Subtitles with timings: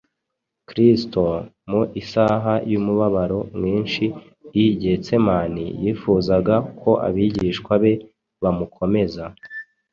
[0.67, 1.21] Kristo,
[1.69, 4.05] mu isaha y’umubabaro mwinshi
[4.63, 7.93] i Gitsemane, yifuzaga ko abigishwa be
[8.41, 9.23] bamukomeza.